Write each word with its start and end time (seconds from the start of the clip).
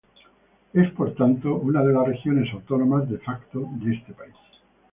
Es, 0.73 0.89
por 0.93 1.13
tanto, 1.13 1.53
una 1.57 1.83
de 1.83 1.93
las 1.93 2.07
regiones 2.07 2.51
autónomas 2.55 3.07
de 3.07 3.19
facto 3.19 3.69
de 3.83 3.93
este 3.97 4.13
país. 4.15 4.33